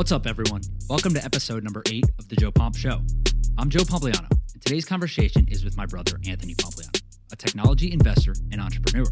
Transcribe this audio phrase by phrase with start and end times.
[0.00, 0.62] What's up, everyone?
[0.88, 3.02] Welcome to episode number eight of The Joe Pomp Show.
[3.58, 8.32] I'm Joe Pompliano, and today's conversation is with my brother, Anthony Pompliano, a technology investor
[8.50, 9.04] and entrepreneur.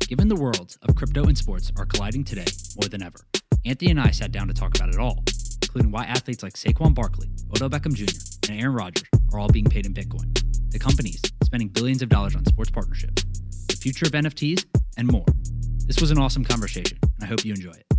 [0.00, 2.44] Given the worlds of crypto and sports are colliding today
[2.74, 3.20] more than ever,
[3.64, 5.22] Anthony and I sat down to talk about it all,
[5.62, 9.66] including why athletes like Saquon Barkley, Odell Beckham Jr., and Aaron Rodgers are all being
[9.66, 10.34] paid in Bitcoin,
[10.72, 13.22] the companies spending billions of dollars on sports partnerships,
[13.68, 14.64] the future of NFTs,
[14.96, 15.26] and more.
[15.86, 17.95] This was an awesome conversation, and I hope you enjoy it.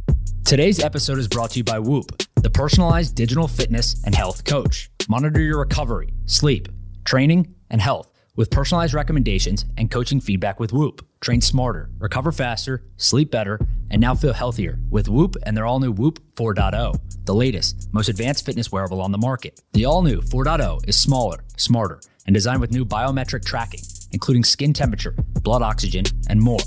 [0.48, 4.89] Today's episode is brought to you by Whoop, the personalized digital fitness and health coach.
[5.10, 6.70] Monitor your recovery, sleep,
[7.04, 11.06] training, and health with personalized recommendations and coaching feedback with Whoop.
[11.20, 15.82] Train smarter, recover faster, sleep better, and now feel healthier with Whoop and their all
[15.82, 19.59] new Whoop 4.0, the latest, most advanced fitness wearable on the market.
[19.73, 23.82] The all new 4.0 is smaller, smarter, and designed with new biometric tracking,
[24.14, 26.61] including skin temperature, blood oxygen, and more.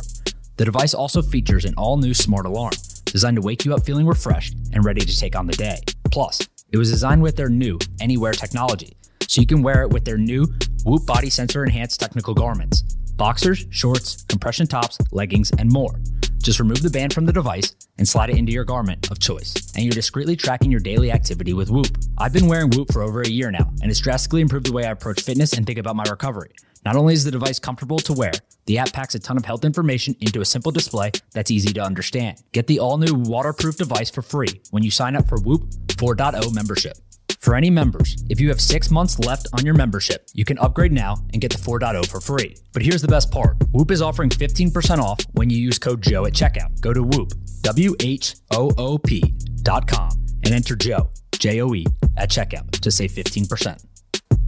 [0.58, 2.72] The device also features an all new smart alarm
[3.10, 5.80] designed to wake you up feeling refreshed and ready to take on the day.
[6.10, 8.96] Plus, it was designed with their new Anywhere technology,
[9.26, 10.46] so you can wear it with their new
[10.84, 12.82] Whoop body sensor enhanced technical garments
[13.16, 16.00] boxers, shorts, compression tops, leggings, and more.
[16.42, 19.54] Just remove the band from the device and slide it into your garment of choice,
[19.76, 21.96] and you're discreetly tracking your daily activity with Whoop.
[22.18, 24.86] I've been wearing Whoop for over a year now, and it's drastically improved the way
[24.86, 26.50] I approach fitness and think about my recovery.
[26.84, 28.32] Not only is the device comfortable to wear,
[28.64, 31.80] the app packs a ton of health information into a simple display that's easy to
[31.80, 32.42] understand.
[32.52, 36.54] Get the all new waterproof device for free when you sign up for Whoop 4.0
[36.54, 36.96] membership.
[37.40, 40.92] For any members, if you have six months left on your membership, you can upgrade
[40.92, 42.54] now and get the 4.0 for free.
[42.74, 46.26] But here's the best part Whoop is offering 15% off when you use code Joe
[46.26, 46.78] at checkout.
[46.82, 50.10] Go to Whoop, W H O O P dot com,
[50.44, 51.86] and enter Joe, J O E,
[52.18, 53.86] at checkout to save 15%.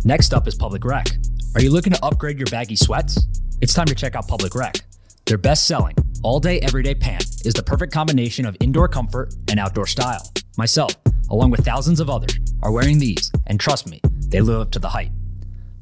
[0.05, 1.07] Next up is Public Rec.
[1.55, 3.27] Are you looking to upgrade your baggy sweats?
[3.63, 4.77] It's time to check out Public Rec.
[5.25, 9.59] Their best selling, all day, everyday pant is the perfect combination of indoor comfort and
[9.59, 10.31] outdoor style.
[10.59, 10.95] Myself,
[11.33, 14.79] along with thousands of others, are wearing these, and trust me, they live up to
[14.79, 15.11] the hype.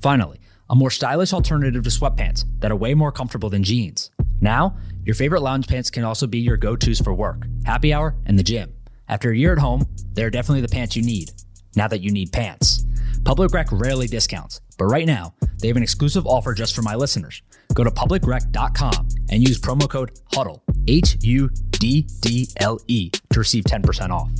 [0.01, 4.11] Finally, a more stylish alternative to sweatpants that are way more comfortable than jeans.
[4.41, 8.15] Now, your favorite lounge pants can also be your go tos for work, happy hour,
[8.25, 8.73] and the gym.
[9.09, 9.85] After a year at home,
[10.15, 11.33] they're definitely the pants you need.
[11.75, 12.85] Now that you need pants.
[13.25, 16.95] Public Rec rarely discounts, but right now, they have an exclusive offer just for my
[16.95, 17.43] listeners.
[17.75, 23.39] Go to publicrec.com and use promo code HUDDLE, H U D D L E, to
[23.39, 24.31] receive 10% off.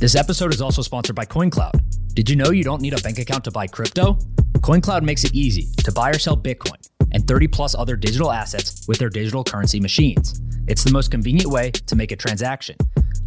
[0.00, 2.14] This episode is also sponsored by CoinCloud.
[2.14, 4.14] Did you know you don't need a bank account to buy crypto?
[4.60, 6.80] CoinCloud makes it easy to buy or sell Bitcoin
[7.12, 10.40] and 30 plus other digital assets with their digital currency machines.
[10.66, 12.76] It's the most convenient way to make a transaction.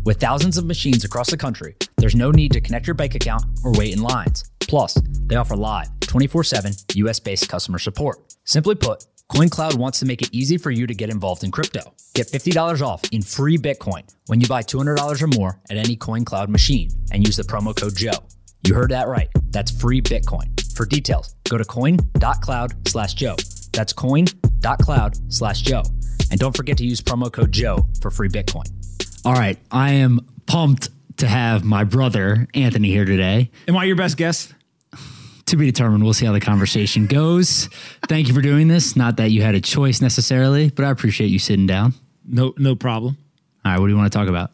[0.03, 3.43] With thousands of machines across the country, there's no need to connect your bank account
[3.63, 4.43] or wait in lines.
[4.61, 4.95] Plus,
[5.27, 8.33] they offer live, 24 7 US based customer support.
[8.45, 11.93] Simply put, CoinCloud wants to make it easy for you to get involved in crypto.
[12.13, 16.49] Get $50 off in free Bitcoin when you buy $200 or more at any CoinCloud
[16.49, 18.11] machine and use the promo code Joe.
[18.65, 19.29] You heard that right.
[19.49, 20.49] That's free Bitcoin.
[20.75, 23.35] For details, go to coin.cloud slash Joe.
[23.71, 25.83] That's coin.cloud slash Joe.
[26.31, 28.71] And don't forget to use promo code Joe for free Bitcoin.
[29.25, 29.57] All right.
[29.71, 33.49] I am pumped to have my brother, Anthony, here today.
[33.67, 34.53] Am I your best guest?
[35.47, 36.03] To be determined.
[36.03, 37.67] We'll see how the conversation goes.
[38.07, 38.95] Thank you for doing this.
[38.95, 41.93] Not that you had a choice necessarily, but I appreciate you sitting down.
[42.25, 43.17] No, no problem.
[43.65, 43.79] All right.
[43.79, 44.51] What do you want to talk about?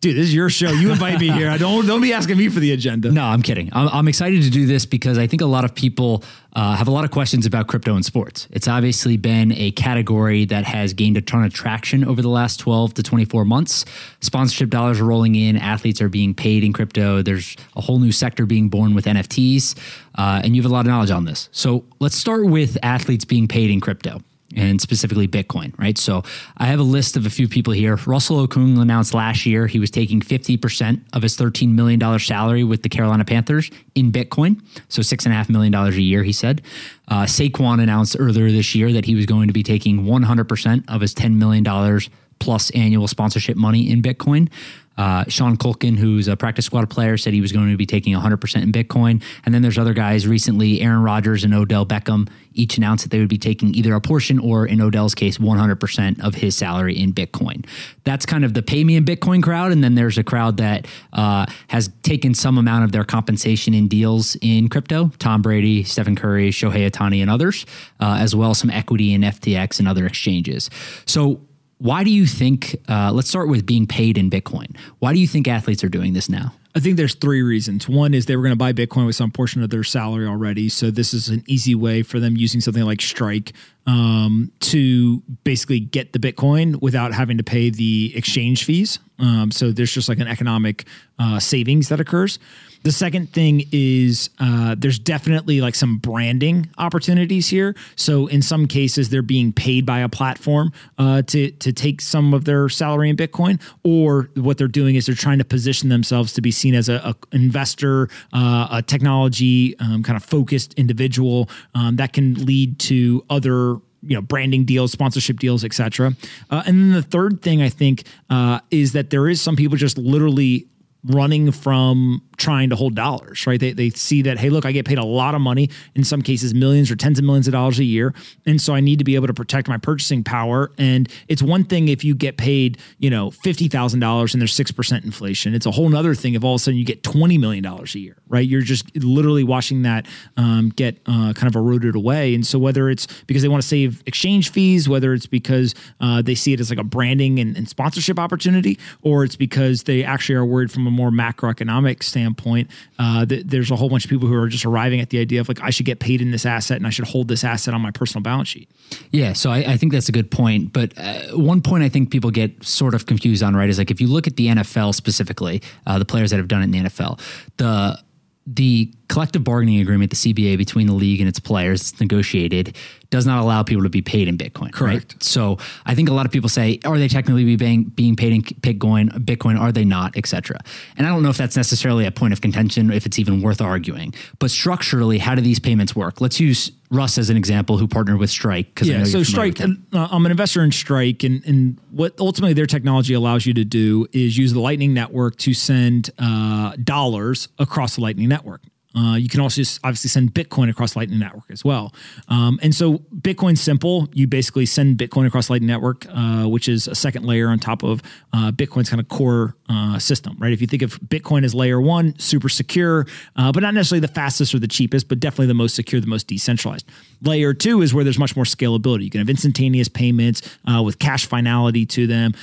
[0.00, 0.70] Dude, this is your show.
[0.70, 1.48] You invite me here.
[1.48, 3.10] I don't don't be asking me for the agenda.
[3.10, 3.70] No, I'm kidding.
[3.72, 6.22] I'm, I'm excited to do this because I think a lot of people
[6.52, 8.48] uh, have a lot of questions about crypto and sports.
[8.50, 12.58] It's obviously been a category that has gained a ton of traction over the last
[12.58, 13.86] 12 to 24 months.
[14.20, 17.22] Sponsorship dollars are rolling in, athletes are being paid in crypto.
[17.22, 19.78] There's a whole new sector being born with NFTs,
[20.16, 21.48] uh, and you have a lot of knowledge on this.
[21.50, 24.20] So let's start with athletes being paid in crypto
[24.56, 25.96] and specifically Bitcoin, right?
[25.98, 26.22] So
[26.56, 27.96] I have a list of a few people here.
[28.06, 32.82] Russell Okung announced last year he was taking 50% of his $13 million salary with
[32.82, 34.62] the Carolina Panthers in Bitcoin.
[34.88, 36.62] So $6.5 million a year, he said.
[37.08, 41.00] Uh, Saquon announced earlier this year that he was going to be taking 100% of
[41.00, 42.00] his $10 million
[42.38, 44.50] plus annual sponsorship money in Bitcoin.
[44.96, 48.14] Uh, Sean Culkin, who's a practice squad player, said he was going to be taking
[48.14, 49.22] 100% in Bitcoin.
[49.44, 53.18] And then there's other guys recently, Aaron Rodgers and Odell Beckham, each announced that they
[53.18, 57.12] would be taking either a portion or, in Odell's case, 100% of his salary in
[57.12, 57.64] Bitcoin.
[58.04, 59.72] That's kind of the pay me in Bitcoin crowd.
[59.72, 63.88] And then there's a crowd that uh, has taken some amount of their compensation in
[63.88, 67.64] deals in crypto Tom Brady, Stephen Curry, Shohei Ohtani, and others,
[68.00, 70.68] uh, as well as some equity in FTX and other exchanges.
[71.06, 71.40] So,
[71.82, 74.76] why do you think, uh, let's start with being paid in Bitcoin.
[75.00, 76.54] Why do you think athletes are doing this now?
[76.76, 77.88] I think there's three reasons.
[77.88, 80.68] One is they were going to buy Bitcoin with some portion of their salary already.
[80.68, 83.52] So this is an easy way for them using something like Strike
[83.86, 88.98] um, to basically get the Bitcoin without having to pay the exchange fees.
[89.18, 90.84] Um, so there's just like an economic
[91.18, 92.38] uh, savings that occurs.
[92.82, 97.76] The second thing is uh, there's definitely like some branding opportunities here.
[97.94, 102.34] So in some cases, they're being paid by a platform uh, to to take some
[102.34, 106.32] of their salary in Bitcoin, or what they're doing is they're trying to position themselves
[106.32, 111.48] to be seen as a, a investor, uh, a technology um, kind of focused individual
[111.76, 113.71] um, that can lead to other
[114.02, 116.14] you know branding deals sponsorship deals etc
[116.50, 119.76] uh, and then the third thing i think uh, is that there is some people
[119.76, 120.66] just literally
[121.04, 123.58] running from trying to hold dollars, right?
[123.58, 126.22] They, they see that, hey, look, I get paid a lot of money, in some
[126.22, 128.14] cases, millions or tens of millions of dollars a year.
[128.46, 130.70] And so I need to be able to protect my purchasing power.
[130.78, 135.54] And it's one thing if you get paid, you know, $50,000 and there's 6% inflation.
[135.54, 137.84] It's a whole nother thing if all of a sudden you get $20 million a
[137.98, 138.48] year, right?
[138.48, 140.06] You're just literally watching that
[140.36, 142.34] um, get uh, kind of eroded away.
[142.34, 146.22] And so whether it's because they want to save exchange fees, whether it's because uh,
[146.22, 150.02] they see it as like a branding and, and sponsorship opportunity, or it's because they
[150.02, 154.10] actually are worried from a more macroeconomic standpoint, uh, th- there's a whole bunch of
[154.10, 156.30] people who are just arriving at the idea of like I should get paid in
[156.30, 158.70] this asset and I should hold this asset on my personal balance sheet.
[159.10, 160.72] Yeah, so I, I think that's a good point.
[160.72, 163.90] But uh, one point I think people get sort of confused on, right, is like
[163.90, 166.70] if you look at the NFL specifically, uh, the players that have done it in
[166.70, 167.20] the NFL,
[167.58, 167.98] the
[168.46, 172.76] the collective bargaining agreement, the CBA between the league and its players, it's negotiated,
[173.10, 174.72] does not allow people to be paid in Bitcoin.
[174.72, 175.12] Correct.
[175.12, 175.22] Right?
[175.22, 178.42] So I think a lot of people say, are they technically being being paid in
[178.42, 179.10] Bitcoin?
[179.24, 180.58] Bitcoin are they not, etc.
[180.96, 183.60] And I don't know if that's necessarily a point of contention, if it's even worth
[183.60, 184.14] arguing.
[184.38, 186.20] But structurally, how do these payments work?
[186.20, 188.80] Let's use Russ as an example, who partnered with Strike.
[188.82, 193.14] Yeah, so Strike, uh, I'm an investor in Strike, and, and what ultimately their technology
[193.14, 198.02] allows you to do is use the Lightning Network to send uh, dollars across the
[198.02, 198.60] Lightning Network.
[198.94, 201.94] Uh, you can also just obviously send Bitcoin across Lightning Network as well.
[202.28, 204.08] Um, and so Bitcoin's simple.
[204.12, 207.82] You basically send Bitcoin across Lightning Network, uh, which is a second layer on top
[207.82, 208.02] of
[208.32, 210.52] uh, Bitcoin's kind of core uh, system, right?
[210.52, 213.06] If you think of Bitcoin as layer one, super secure,
[213.36, 216.06] uh, but not necessarily the fastest or the cheapest, but definitely the most secure, the
[216.06, 216.86] most decentralized.
[217.22, 219.04] Layer two is where there's much more scalability.
[219.04, 220.42] You can have instantaneous payments
[220.82, 222.34] with cash finality to them,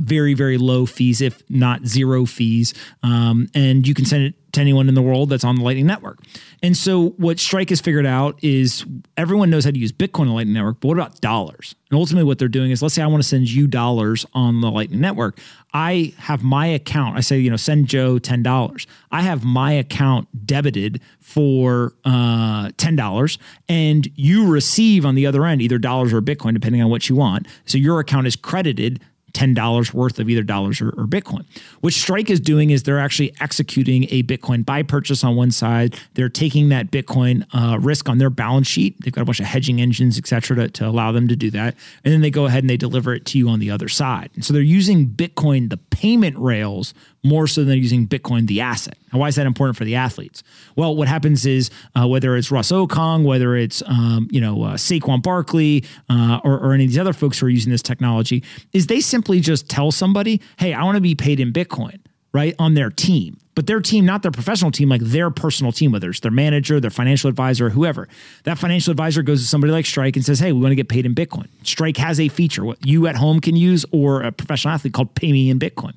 [0.00, 2.74] very, very low fees, if not zero fees.
[3.02, 5.86] Um, and you can send it to anyone in the world that's on the Lightning
[5.86, 6.18] Network.
[6.62, 8.84] And so what Strike has figured out is
[9.16, 11.74] everyone knows how to use Bitcoin on Lightning Network, but what about dollars?
[11.90, 14.60] And ultimately what they're doing is let's say I want to send you dollars on
[14.60, 15.38] the Lightning Network.
[15.72, 17.16] I have my account.
[17.16, 18.86] I say, you know, send Joe $10.
[19.10, 23.38] I have my account debited for uh, $10
[23.68, 27.16] and you receive on the other end either dollars or Bitcoin, depending on what you
[27.16, 27.46] want.
[27.66, 29.00] So your account is credited
[29.36, 31.44] $10 worth of either dollars or, or, Bitcoin.
[31.80, 35.98] What Strike is doing is they're actually executing a Bitcoin buy purchase on one side.
[36.14, 38.96] They're taking that Bitcoin uh, risk on their balance sheet.
[39.02, 41.50] They've got a bunch of hedging engines, et cetera, to, to allow them to do
[41.50, 41.74] that.
[42.02, 44.30] And then they go ahead and they deliver it to you on the other side.
[44.34, 46.94] And so they're using Bitcoin, the payment rails,
[47.26, 48.96] more so than using Bitcoin, the asset.
[49.12, 50.42] Now, why is that important for the athletes?
[50.76, 54.74] Well, what happens is uh, whether it's Russ Okung, whether it's um, you know uh,
[54.74, 58.42] Saquon Barkley, uh, or, or any of these other folks who are using this technology,
[58.72, 61.98] is they simply just tell somebody, "Hey, I want to be paid in Bitcoin."
[62.36, 65.90] Right on their team, but their team, not their professional team, like their personal team,
[65.90, 68.08] whether it's their manager, their financial advisor, whoever.
[68.44, 70.90] That financial advisor goes to somebody like Strike and says, Hey, we want to get
[70.90, 71.48] paid in Bitcoin.
[71.62, 75.14] Strike has a feature, what you at home can use, or a professional athlete called
[75.14, 75.94] Pay Me in Bitcoin.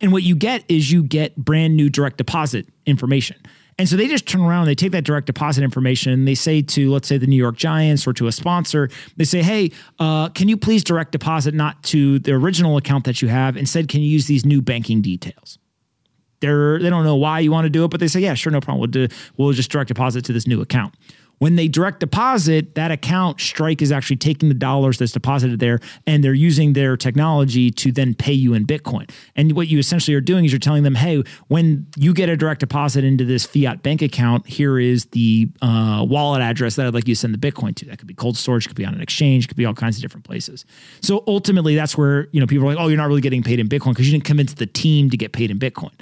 [0.00, 3.36] And what you get is you get brand new direct deposit information.
[3.80, 6.62] And so they just turn around, they take that direct deposit information, and they say
[6.62, 10.28] to, let's say, the New York Giants or to a sponsor, they say, hey, uh,
[10.28, 13.56] can you please direct deposit not to the original account that you have?
[13.56, 15.59] Instead, can you use these new banking details?
[16.40, 18.50] They're, they don't know why you want to do it, but they say, yeah, sure,
[18.50, 18.80] no problem.
[18.80, 20.94] We'll, do, we'll just direct deposit to this new account.
[21.40, 25.80] When they direct deposit, that account, Strike is actually taking the dollars that's deposited there
[26.06, 29.10] and they're using their technology to then pay you in Bitcoin.
[29.34, 32.36] And what you essentially are doing is you're telling them, hey, when you get a
[32.36, 36.92] direct deposit into this fiat bank account, here is the uh, wallet address that I'd
[36.92, 37.86] like you to send the Bitcoin to.
[37.86, 40.02] That could be cold storage, could be on an exchange, could be all kinds of
[40.02, 40.66] different places.
[41.00, 43.60] So ultimately, that's where you know people are like, oh, you're not really getting paid
[43.60, 45.92] in Bitcoin because you didn't convince the team to get paid in Bitcoin.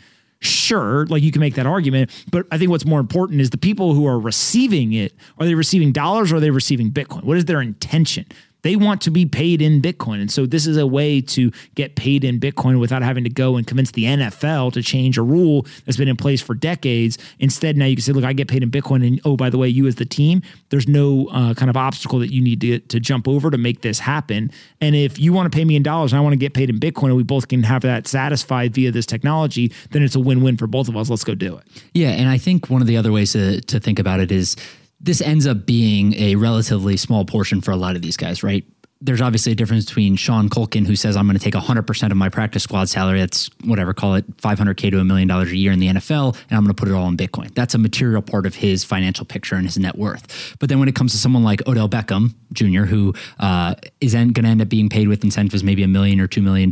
[0.40, 3.58] Sure, like you can make that argument, but I think what's more important is the
[3.58, 7.24] people who are receiving it are they receiving dollars or are they receiving Bitcoin?
[7.24, 8.24] What is their intention?
[8.68, 10.20] They want to be paid in Bitcoin.
[10.20, 13.56] And so this is a way to get paid in Bitcoin without having to go
[13.56, 17.16] and convince the NFL to change a rule that's been in place for decades.
[17.38, 19.06] Instead, now you can say, look, I get paid in Bitcoin.
[19.06, 22.18] And oh, by the way, you as the team, there's no uh, kind of obstacle
[22.18, 24.50] that you need to, to jump over to make this happen.
[24.82, 26.68] And if you want to pay me in dollars and I want to get paid
[26.68, 30.20] in Bitcoin and we both can have that satisfied via this technology, then it's a
[30.20, 31.08] win win for both of us.
[31.08, 31.64] Let's go do it.
[31.94, 32.10] Yeah.
[32.10, 34.56] And I think one of the other ways to, to think about it is
[35.00, 38.64] this ends up being a relatively small portion for a lot of these guys, right?
[39.00, 42.16] There's obviously a difference between Sean Culkin, who says, I'm going to take 100% of
[42.16, 45.72] my practice squad salary, that's whatever, call it 500K to a million dollars a year
[45.72, 47.54] in the NFL, and I'm going to put it all in Bitcoin.
[47.54, 50.56] That's a material part of his financial picture and his net worth.
[50.58, 54.32] But then when it comes to someone like Odell Beckham Jr., who uh, is going
[54.34, 56.70] to end up being paid with incentives maybe a million or $2 million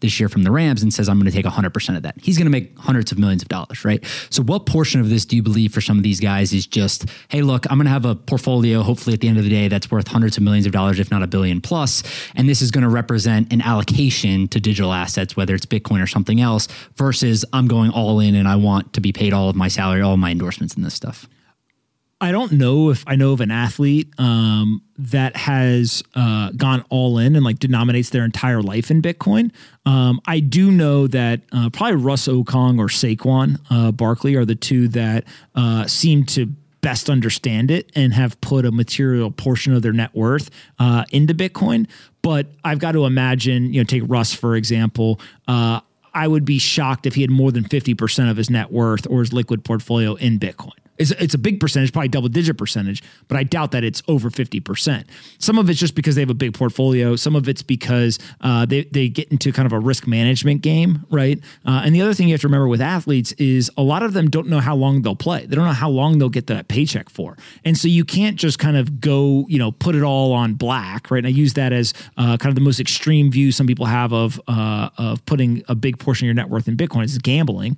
[0.00, 2.38] this year from the Rams and says, I'm going to take 100% of that, he's
[2.38, 4.04] going to make hundreds of millions of dollars, right?
[4.30, 7.06] So, what portion of this do you believe for some of these guys is just,
[7.28, 9.68] hey, look, I'm going to have a portfolio, hopefully at the end of the day,
[9.68, 12.02] that's worth hundreds of millions of dollars, if not a billion plus
[12.34, 16.06] and this is going to represent an allocation to digital assets, whether it's Bitcoin or
[16.06, 19.56] something else, versus I'm going all in and I want to be paid all of
[19.56, 21.28] my salary, all my endorsements and this stuff.
[22.20, 27.18] I don't know if I know of an athlete um, that has uh, gone all
[27.18, 29.52] in and like denominates their entire life in Bitcoin.
[29.86, 34.56] Um, I do know that uh, probably Russ Okung or Saquon uh, Barkley are the
[34.56, 35.24] two that
[35.54, 40.14] uh, seem to best understand it and have put a material portion of their net
[40.14, 41.88] worth uh, into Bitcoin.
[42.22, 45.20] But I've got to imagine, you know, take Russ for example.
[45.46, 45.80] Uh,
[46.14, 49.20] I would be shocked if he had more than 50% of his net worth or
[49.20, 50.72] his liquid portfolio in Bitcoin.
[50.98, 54.30] It's, it's a big percentage, probably double digit percentage, but I doubt that it's over
[54.30, 55.04] 50%.
[55.38, 57.16] Some of it's just because they have a big portfolio.
[57.16, 61.06] Some of it's because uh, they, they get into kind of a risk management game,
[61.10, 61.38] right?
[61.64, 64.12] Uh, and the other thing you have to remember with athletes is a lot of
[64.12, 65.46] them don't know how long they'll play.
[65.46, 67.36] They don't know how long they'll get that paycheck for.
[67.64, 71.10] And so you can't just kind of go, you know, put it all on black,
[71.10, 71.18] right?
[71.18, 74.12] And I use that as uh, kind of the most extreme view some people have
[74.12, 77.76] of, uh, of putting a big portion of your net worth in Bitcoin is gambling.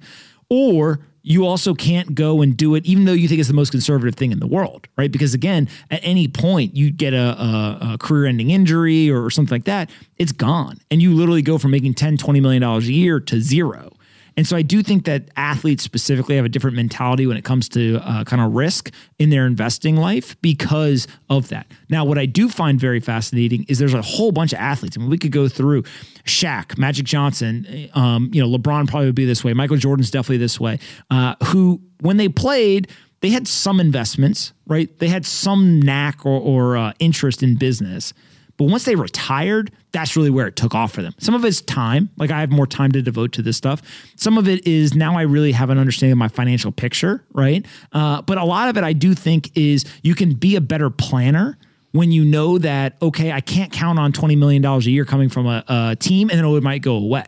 [0.48, 3.70] Or you also can't go and do it even though you think it's the most
[3.70, 5.12] conservative thing in the world right?
[5.12, 9.64] Because again at any point you get a, a, a career-ending injury or something like
[9.64, 10.78] that it's gone.
[10.90, 13.92] And you literally go from making 10 20 million dollars a year to zero
[14.40, 17.68] and so I do think that athletes specifically have a different mentality when it comes
[17.68, 21.66] to uh, kind of risk in their investing life because of that.
[21.90, 24.96] Now, what I do find very fascinating is there's a whole bunch of athletes.
[24.96, 25.82] I mean, we could go through
[26.24, 29.52] Shaq, Magic Johnson, um, you know, LeBron probably would be this way.
[29.52, 30.78] Michael Jordan's definitely this way,
[31.10, 32.88] uh, who, when they played,
[33.20, 34.98] they had some investments, right?
[35.00, 38.14] They had some knack or, or uh, interest in business.
[38.60, 41.14] But once they retired, that's really where it took off for them.
[41.16, 43.80] Some of it's time, like I have more time to devote to this stuff.
[44.16, 47.64] Some of it is now I really have an understanding of my financial picture, right?
[47.92, 50.90] Uh, but a lot of it I do think is you can be a better
[50.90, 51.56] planner
[51.92, 55.46] when you know that, okay, I can't count on $20 million a year coming from
[55.46, 57.24] a, a team and then it might go away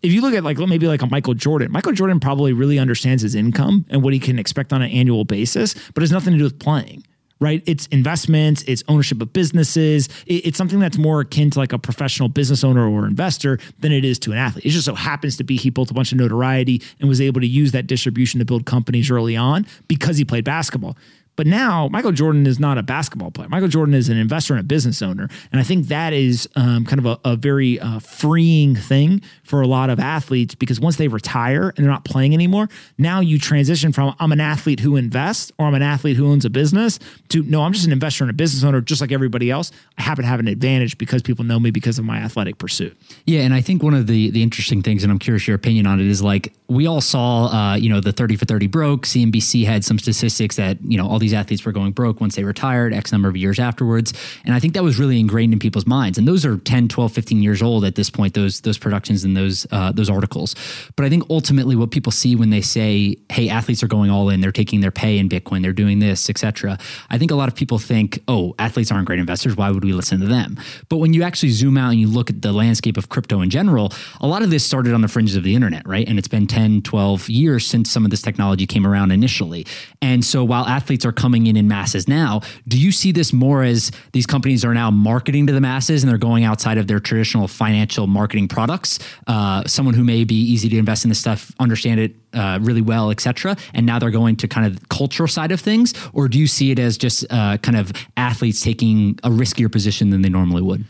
[0.00, 3.22] if you look at like maybe like a Michael Jordan, Michael Jordan probably really understands
[3.22, 6.38] his income and what he can expect on an annual basis, but has nothing to
[6.38, 7.04] do with playing
[7.42, 7.62] right?
[7.66, 10.08] It's investments, it's ownership of businesses.
[10.26, 14.04] It's something that's more akin to like a professional business owner or investor than it
[14.04, 14.64] is to an athlete.
[14.64, 17.40] It just so happens to be he built a bunch of notoriety and was able
[17.40, 20.96] to use that distribution to build companies early on because he played basketball.
[21.42, 23.48] But now Michael Jordan is not a basketball player.
[23.48, 25.28] Michael Jordan is an investor and a business owner.
[25.50, 29.60] And I think that is um, kind of a, a very uh, freeing thing for
[29.60, 33.40] a lot of athletes because once they retire and they're not playing anymore, now you
[33.40, 37.00] transition from I'm an athlete who invests or I'm an athlete who owns a business
[37.30, 39.72] to no, I'm just an investor and a business owner just like everybody else.
[39.98, 42.96] I happen to have an advantage because people know me because of my athletic pursuit.
[43.26, 43.40] Yeah.
[43.40, 45.98] And I think one of the, the interesting things, and I'm curious your opinion on
[45.98, 49.06] it, is like we all saw, uh, you know, the 30 for 30 broke.
[49.06, 52.44] CNBC had some statistics that, you know, all these athletes were going broke once they
[52.44, 54.12] retired X number of years afterwards.
[54.44, 56.18] And I think that was really ingrained in people's minds.
[56.18, 59.36] And those are 10, 12, 15 years old at this point, those, those productions and
[59.36, 60.54] those, uh, those articles.
[60.96, 64.28] But I think ultimately what people see when they say, hey, athletes are going all
[64.28, 66.78] in, they're taking their pay in Bitcoin, they're doing this, etc.
[67.10, 69.56] I think a lot of people think, oh, athletes aren't great investors.
[69.56, 70.58] Why would we listen to them?
[70.88, 73.50] But when you actually zoom out and you look at the landscape of crypto in
[73.50, 76.06] general, a lot of this started on the fringes of the internet, right?
[76.08, 79.66] And it's been 10, 12 years since some of this technology came around initially.
[80.00, 83.62] And so while athletes are coming in in masses now, do you see this more
[83.62, 87.00] as these companies are now marketing to the masses and they're going outside of their
[87.00, 88.98] traditional financial marketing products?
[89.26, 92.82] Uh, someone who may be easy to invest in this stuff, understand it uh, really
[92.82, 93.56] well, etc.
[93.74, 96.70] And now they're going to kind of cultural side of things, or do you see
[96.70, 100.84] it as just uh, kind of athletes taking a riskier position than they normally would?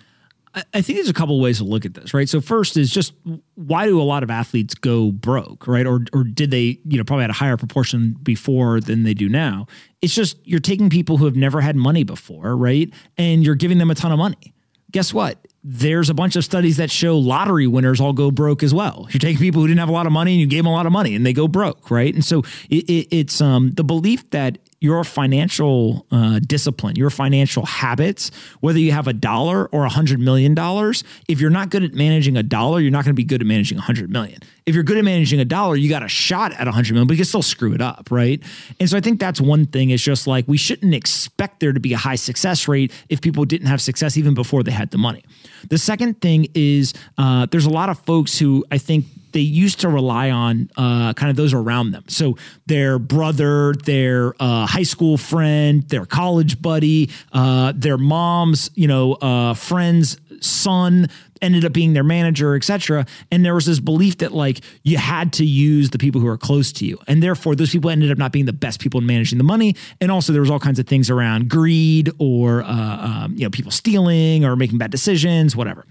[0.54, 2.28] I think there's a couple ways to look at this, right?
[2.28, 3.14] So first is just
[3.54, 5.86] why do a lot of athletes go broke, right?
[5.86, 9.28] Or or did they, you know, probably had a higher proportion before than they do
[9.28, 9.66] now?
[10.02, 12.92] It's just you're taking people who have never had money before, right?
[13.16, 14.54] And you're giving them a ton of money
[14.92, 15.38] guess what?
[15.64, 19.08] There's a bunch of studies that show lottery winners all go broke as well.
[19.10, 20.72] You take people who didn't have a lot of money and you gave them a
[20.72, 22.12] lot of money and they go broke, right?
[22.14, 27.64] And so it, it, it's um, the belief that your financial uh, discipline, your financial
[27.64, 31.84] habits, whether you have a dollar or a hundred million dollars, if you're not good
[31.84, 34.40] at managing a dollar, you're not going to be good at managing a hundred million.
[34.66, 37.06] If you're good at managing a dollar, you got a shot at a hundred million,
[37.06, 38.42] but you can still screw it up, right?
[38.80, 39.90] And so I think that's one thing.
[39.90, 43.44] Is just like we shouldn't expect there to be a high success rate if people
[43.44, 45.24] didn't have success even before they had the money.
[45.70, 49.80] The second thing is uh, there's a lot of folks who I think they used
[49.80, 52.04] to rely on uh, kind of those around them.
[52.08, 52.36] So
[52.66, 59.14] their brother, their uh, high school friend, their college buddy, uh, their mom's, you know,
[59.14, 61.08] uh, friend's son
[61.40, 63.04] ended up being their manager, etc.
[63.30, 66.38] And there was this belief that like you had to use the people who are
[66.38, 69.06] close to you, and therefore those people ended up not being the best people in
[69.06, 69.76] managing the money.
[70.00, 73.50] And also there was all kinds of things around greed or uh, um, you know
[73.50, 75.84] people stealing or making bad decisions, whatever.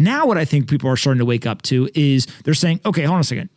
[0.00, 3.02] Now, what I think people are starting to wake up to is they're saying, okay,
[3.02, 3.50] hold on a second.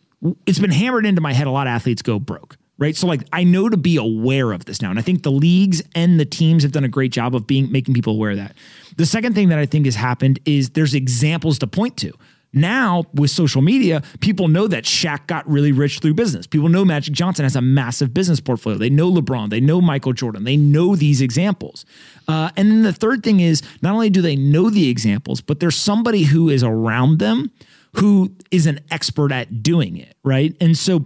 [0.46, 2.94] It's been hammered into my head a lot of athletes go broke, right?
[2.94, 4.90] So, like, I know to be aware of this now.
[4.90, 7.72] And I think the leagues and the teams have done a great job of being
[7.72, 8.54] making people aware of that.
[8.96, 12.12] The second thing that I think has happened is there's examples to point to.
[12.54, 16.46] Now, with social media, people know that Shaq got really rich through business.
[16.46, 18.78] People know Magic Johnson has a massive business portfolio.
[18.78, 21.84] They know LeBron, they know Michael Jordan, they know these examples.
[22.28, 25.60] Uh, and then the third thing is not only do they know the examples, but
[25.60, 27.50] there's somebody who is around them
[27.94, 30.56] who is an expert at doing it, right?
[30.60, 31.04] And so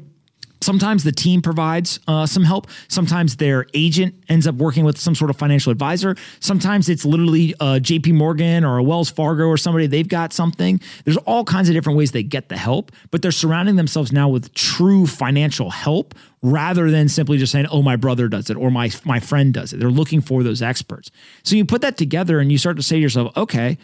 [0.60, 2.66] Sometimes the team provides uh, some help.
[2.88, 6.16] Sometimes their agent ends up working with some sort of financial advisor.
[6.40, 10.80] Sometimes it's literally uh, JP Morgan or a Wells Fargo or somebody, they've got something.
[11.04, 14.28] There's all kinds of different ways they get the help, but they're surrounding themselves now
[14.28, 18.70] with true financial help rather than simply just saying, oh, my brother does it or
[18.70, 19.78] my, my friend does it.
[19.78, 21.10] They're looking for those experts.
[21.42, 23.78] So you put that together and you start to say to yourself, okay,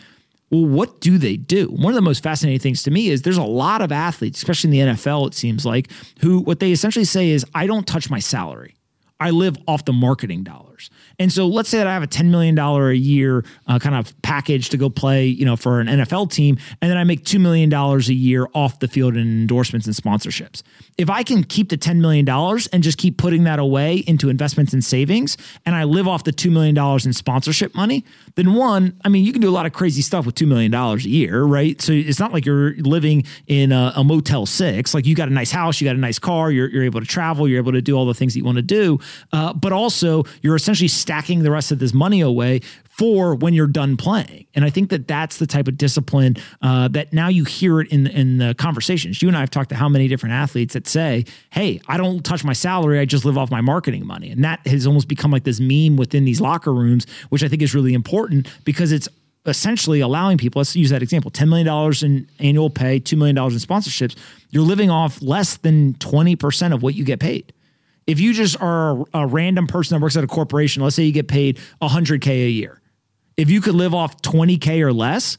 [0.51, 1.67] well, what do they do?
[1.69, 4.79] One of the most fascinating things to me is there's a lot of athletes, especially
[4.79, 8.11] in the NFL, it seems like, who what they essentially say is, I don't touch
[8.11, 8.77] my salary.
[9.21, 10.74] I live off the marketing dollars.
[11.19, 14.21] And so let's say that I have a $10 million a year uh, kind of
[14.23, 17.41] package to go play, you know, for an NFL team, and then I make $2
[17.41, 20.63] million a year off the field in endorsements and sponsorships.
[20.99, 24.73] If I can keep the $10 million and just keep putting that away into investments
[24.73, 28.05] and savings, and I live off the $2 million in sponsorship money,
[28.37, 30.75] then one, I mean, you can do a lot of crazy stuff with $2 million
[30.75, 31.81] a year, right?
[31.81, 34.95] So it's not like you're living in a, a Motel 6.
[34.95, 37.07] Like you got a nice house, you got a nice car, you're, you're able to
[37.07, 38.99] travel, you're able to do all the things that you want to do.
[39.33, 43.67] Uh, but also, you're essentially stacking the rest of this money away for when you're
[43.67, 44.47] done playing.
[44.55, 47.89] And I think that that's the type of discipline uh, that now you hear it
[47.89, 49.21] in in the conversations.
[49.21, 52.25] You and I have talked to how many different athletes that say, "Hey, I don't
[52.25, 55.31] touch my salary; I just live off my marketing money," and that has almost become
[55.31, 59.09] like this meme within these locker rooms, which I think is really important because it's
[59.47, 63.45] essentially allowing people, let's use that example $10 million in annual pay, $2 million in
[63.59, 64.17] sponsorships.
[64.51, 67.53] You're living off less than 20% of what you get paid.
[68.07, 71.05] If you just are a, a random person that works at a corporation, let's say
[71.05, 72.81] you get paid 100K a year.
[73.37, 75.39] If you could live off 20K or less,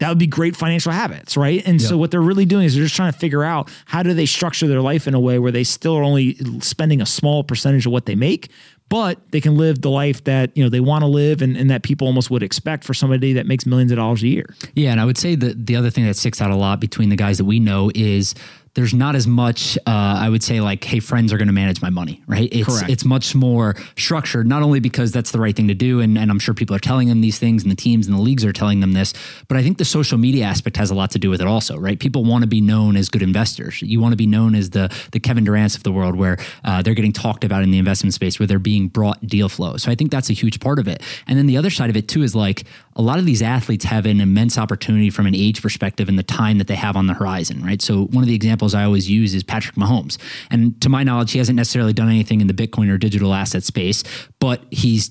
[0.00, 1.62] that would be great financial habits, right?
[1.66, 4.14] And so what they're really doing is they're just trying to figure out how do
[4.14, 7.44] they structure their life in a way where they still are only spending a small
[7.44, 8.50] percentage of what they make,
[8.88, 11.70] but they can live the life that you know they want to live and, and
[11.70, 14.46] that people almost would expect for somebody that makes millions of dollars a year.
[14.74, 17.10] Yeah, and I would say that the other thing that sticks out a lot between
[17.10, 18.34] the guys that we know is
[18.74, 21.82] there's not as much uh, I would say like hey friends are going to manage
[21.82, 22.48] my money right?
[22.52, 22.90] It's Correct.
[22.90, 26.30] it's much more structured not only because that's the right thing to do and, and
[26.30, 28.52] I'm sure people are telling them these things and the teams and the leagues are
[28.52, 29.12] telling them this
[29.48, 31.78] but I think the social media aspect has a lot to do with it also
[31.78, 31.98] right?
[31.98, 33.82] People want to be known as good investors.
[33.82, 36.82] You want to be known as the the Kevin Durant's of the world where uh,
[36.82, 39.76] they're getting talked about in the investment space where they're being brought deal flow.
[39.76, 41.02] So I think that's a huge part of it.
[41.26, 42.64] And then the other side of it too is like
[42.96, 46.22] a lot of these athletes have an immense opportunity from an age perspective and the
[46.22, 47.82] time that they have on the horizon right?
[47.82, 50.18] So one of the examples I always use is Patrick Mahomes.
[50.50, 53.64] And to my knowledge, he hasn't necessarily done anything in the Bitcoin or digital asset
[53.64, 54.02] space,
[54.38, 55.10] but he's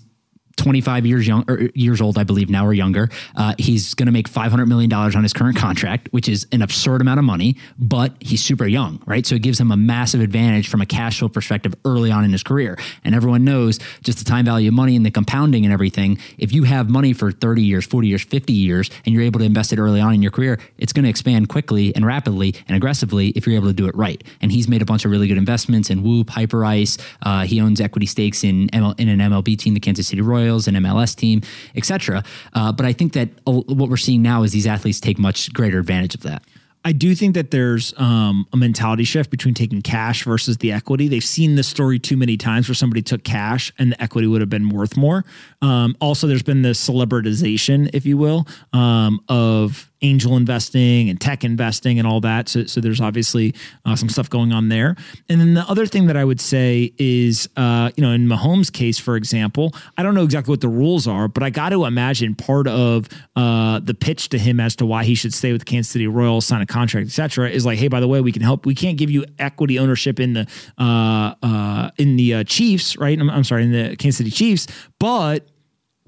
[0.60, 3.10] 25 years young years old, I believe now or younger.
[3.36, 6.62] Uh, he's going to make 500 million dollars on his current contract, which is an
[6.62, 7.56] absurd amount of money.
[7.78, 9.26] But he's super young, right?
[9.26, 12.32] So it gives him a massive advantage from a cash flow perspective early on in
[12.32, 12.78] his career.
[13.04, 16.20] And everyone knows just the time value of money and the compounding and everything.
[16.38, 19.46] If you have money for 30 years, 40 years, 50 years, and you're able to
[19.46, 22.76] invest it early on in your career, it's going to expand quickly and rapidly and
[22.76, 24.22] aggressively if you're able to do it right.
[24.42, 27.00] And he's made a bunch of really good investments in Whoop, Hyperice.
[27.22, 30.49] Uh, he owns equity stakes in ML, in an MLB team, the Kansas City Royals
[30.50, 31.42] Royals, an MLS team,
[31.76, 32.24] etc.
[32.54, 35.80] Uh, but I think that what we're seeing now is these athletes take much greater
[35.80, 36.44] advantage of that.
[36.86, 41.10] I do think that there's um, a mentality shift between taking cash versus the equity.
[41.10, 44.40] They've seen this story too many times where somebody took cash and the equity would
[44.40, 45.26] have been worth more.
[45.62, 51.44] Um, also, there's been this celebritization, if you will, um, of angel investing and tech
[51.44, 52.50] investing and all that.
[52.50, 53.54] So, so there's obviously
[53.86, 54.96] uh, some stuff going on there.
[55.28, 58.72] And then the other thing that I would say is, uh, you know, in Mahomes'
[58.72, 61.86] case, for example, I don't know exactly what the rules are, but I got to
[61.86, 65.62] imagine part of uh, the pitch to him as to why he should stay with
[65.62, 68.32] the Kansas City Royals, sign a contract, etc., is like, hey, by the way, we
[68.32, 68.66] can help.
[68.66, 73.20] We can't give you equity ownership in the uh, uh, in the uh, Chiefs, right?
[73.20, 74.68] I'm, I'm sorry, in the Kansas City Chiefs,
[75.00, 75.48] but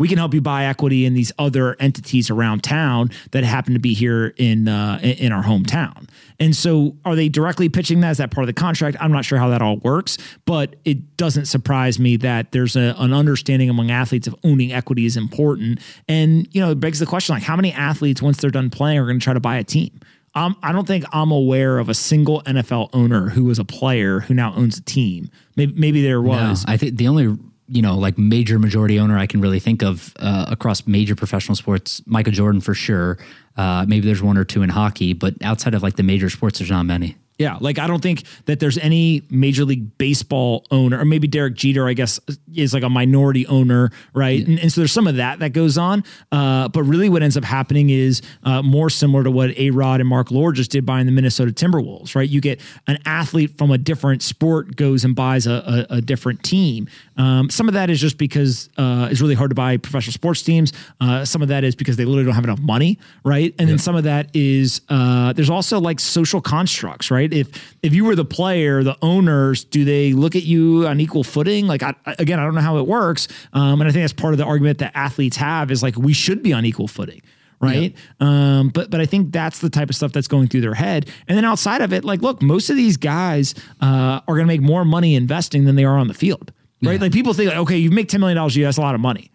[0.01, 3.79] we can help you buy equity in these other entities around town that happen to
[3.79, 6.09] be here in uh, in our hometown.
[6.39, 8.09] And so, are they directly pitching that?
[8.09, 8.97] Is that part of the contract?
[8.99, 12.95] I'm not sure how that all works, but it doesn't surprise me that there's a,
[12.97, 15.79] an understanding among athletes of owning equity is important.
[16.07, 18.97] And you know, it begs the question: like, how many athletes, once they're done playing,
[18.97, 19.99] are going to try to buy a team?
[20.33, 24.21] Um, I don't think I'm aware of a single NFL owner who was a player
[24.21, 25.29] who now owns a team.
[25.55, 26.65] Maybe, maybe there was.
[26.65, 29.81] No, I think the only you know, like major majority owner I can really think
[29.81, 32.01] of uh, across major professional sports.
[32.05, 33.17] Michael Jordan for sure.
[33.57, 36.59] Uh, maybe there's one or two in hockey, but outside of like the major sports,
[36.59, 37.15] there's not many.
[37.41, 41.55] Yeah, like I don't think that there's any Major League Baseball owner, or maybe Derek
[41.55, 42.19] Jeter, I guess,
[42.53, 44.39] is like a minority owner, right?
[44.39, 44.45] Yeah.
[44.45, 46.03] And, and, so there's some of that that goes on.
[46.31, 50.01] Uh, but really, what ends up happening is uh, more similar to what A Rod
[50.01, 52.29] and Marc Lore just did buying the Minnesota Timberwolves, right?
[52.29, 56.43] You get an athlete from a different sport goes and buys a, a, a different
[56.43, 56.87] team.
[57.17, 60.43] Um, some of that is just because uh, it's really hard to buy professional sports
[60.43, 60.73] teams.
[60.99, 63.55] Uh, some of that is because they literally don't have enough money, right?
[63.57, 63.73] And yeah.
[63.73, 67.30] then some of that is uh, there's also like social constructs, right?
[67.31, 67.39] Right?
[67.39, 71.23] If if you were the player, the owners, do they look at you on equal
[71.23, 71.67] footing?
[71.67, 74.33] Like I, again, I don't know how it works, um, and I think that's part
[74.33, 77.21] of the argument that athletes have is like we should be on equal footing
[77.61, 77.95] right?
[78.19, 81.09] Um, but but I think that's the type of stuff that's going through their head.
[81.27, 84.47] And then outside of it, like, look, most of these guys uh, are going to
[84.47, 86.93] make more money investing than they are on the field, right?
[86.93, 87.01] Yeah.
[87.01, 88.95] Like people think, like, okay, you make ten million dollars a year, that's a lot
[88.95, 89.31] of money.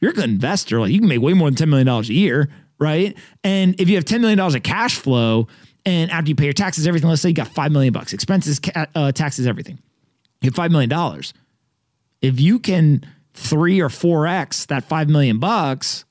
[0.00, 0.80] You're a good investor.
[0.80, 3.16] Like you can make way more than ten million dollars a year, right?
[3.44, 5.46] And if you have ten million dollars of cash flow
[5.86, 8.60] and after you pay your taxes, everything, let's say you got five million bucks, expenses,
[8.94, 9.78] uh, taxes, everything.
[10.40, 11.32] You have five million dollars.
[12.20, 16.04] If you can three or four x that five million bucks,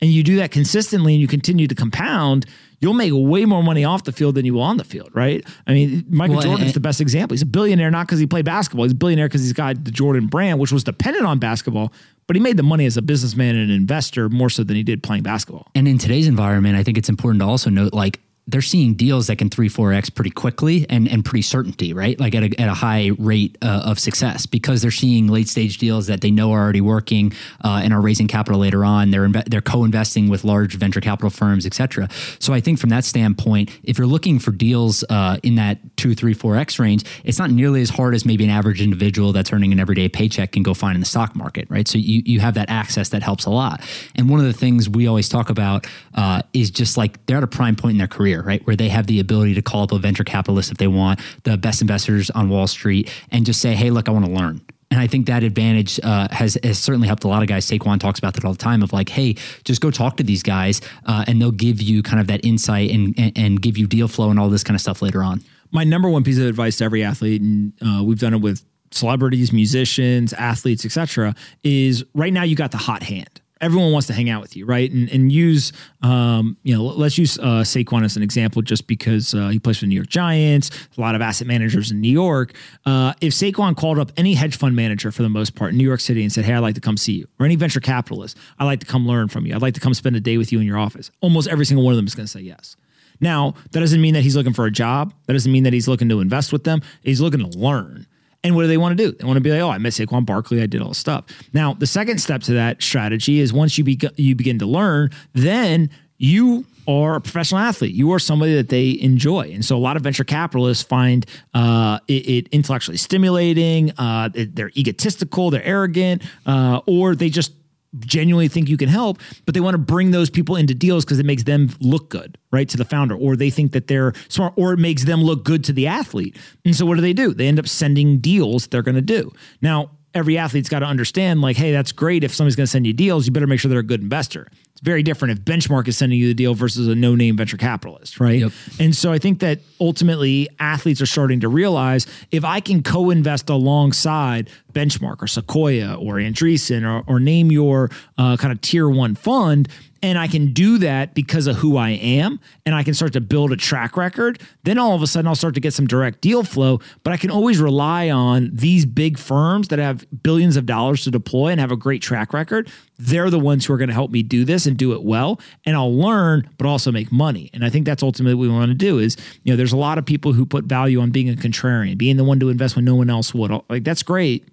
[0.00, 2.46] and you do that consistently, and you continue to compound,
[2.80, 5.46] you'll make way more money off the field than you will on the field, right?
[5.66, 7.34] I mean, Michael well, Jordan's and, the best example.
[7.34, 8.84] He's a billionaire not because he played basketball.
[8.84, 11.92] He's a billionaire because he's got the Jordan brand, which was dependent on basketball,
[12.26, 14.82] but he made the money as a businessman and an investor more so than he
[14.82, 15.68] did playing basketball.
[15.74, 19.28] And in today's environment, I think it's important to also note like they're seeing deals
[19.28, 22.18] that can three four x pretty quickly and and pretty certainty, right?
[22.18, 25.78] Like at a, at a high rate uh, of success because they're seeing late stage
[25.78, 27.32] deals that they know are already working
[27.64, 29.10] uh, and are raising capital later on.
[29.10, 32.08] They're they're co investing with large venture capital firms, etc.
[32.38, 36.14] So I think from that standpoint, if you're looking for deals uh, in that two
[36.14, 39.52] three four x range, it's not nearly as hard as maybe an average individual that's
[39.52, 41.86] earning an everyday paycheck can go find in the stock market, right?
[41.86, 43.80] So you you have that access that helps a lot.
[44.16, 47.44] And one of the things we always talk about uh, is just like they're at
[47.44, 48.64] a prime point in their career right?
[48.66, 51.56] Where they have the ability to call up a venture capitalist if they want, the
[51.56, 54.60] best investors on Wall Street, and just say, hey, look, I want to learn.
[54.90, 57.64] And I think that advantage uh, has, has certainly helped a lot of guys.
[57.64, 60.42] Saquon talks about that all the time of like, hey, just go talk to these
[60.42, 63.86] guys uh, and they'll give you kind of that insight and, and, and, give you
[63.86, 65.44] deal flow and all this kind of stuff later on.
[65.70, 68.64] My number one piece of advice to every athlete, and uh, we've done it with
[68.90, 74.12] celebrities, musicians, athletes, etc., is right now you got the hot hand everyone wants to
[74.12, 74.90] hang out with you, right?
[74.90, 79.34] And and use um, you know, let's use uh, Saquon as an example, just because
[79.34, 82.10] uh, he plays for the New York Giants, a lot of asset managers in New
[82.10, 82.54] York.
[82.86, 85.84] Uh, if Saquon called up any hedge fund manager for the most part in New
[85.84, 88.36] York City and said, "Hey, I'd like to come see you," or any venture capitalist,
[88.58, 89.54] "I'd like to come learn from you.
[89.54, 91.84] I'd like to come spend a day with you in your office," almost every single
[91.84, 92.76] one of them is going to say yes.
[93.20, 95.12] Now, that doesn't mean that he's looking for a job.
[95.26, 96.80] That doesn't mean that he's looking to invest with them.
[97.02, 98.06] He's looking to learn.
[98.42, 99.12] And what do they want to do?
[99.12, 100.62] They want to be like, oh, I met Saquon Barkley.
[100.62, 101.24] I did all this stuff.
[101.52, 105.10] Now, the second step to that strategy is once you, be- you begin to learn,
[105.34, 107.94] then you are a professional athlete.
[107.94, 109.50] You are somebody that they enjoy.
[109.52, 111.24] And so a lot of venture capitalists find
[111.54, 117.52] uh, it, it, intellectually stimulating, uh, they're egotistical, they're arrogant, uh, or they just
[117.98, 121.18] genuinely think you can help, but they want to bring those people into deals because
[121.18, 124.54] it makes them look good, right, to the founder, or they think that they're smart,
[124.56, 126.36] or it makes them look good to the athlete.
[126.64, 127.34] And so what do they do?
[127.34, 129.32] They end up sending deals they're going to do.
[129.60, 132.24] Now, every athlete's got to understand, like, hey, that's great.
[132.24, 134.48] If somebody's going to send you deals, you better make sure they're a good investor.
[134.72, 137.56] It's very different if Benchmark is sending you the deal versus a no name venture
[137.56, 138.40] capitalist, right?
[138.40, 138.52] Yep.
[138.78, 143.10] And so I think that ultimately athletes are starting to realize if I can co
[143.10, 148.88] invest alongside Benchmark or Sequoia or Andreessen or, or name your uh, kind of tier
[148.88, 149.68] one fund,
[150.02, 153.20] and I can do that because of who I am and I can start to
[153.20, 156.20] build a track record, then all of a sudden I'll start to get some direct
[156.20, 156.80] deal flow.
[157.02, 161.10] But I can always rely on these big firms that have billions of dollars to
[161.10, 162.70] deploy and have a great track record.
[162.98, 165.40] They're the ones who are going to help me do this and do it well.
[165.64, 167.50] And I'll learn, but also make money.
[167.52, 169.78] And I think that's ultimately what we want to do is, you know, there's a
[169.78, 172.76] lot of people who put value on being a contrarian, being the one to invest
[172.76, 173.50] when no one else would.
[173.68, 174.46] Like that's great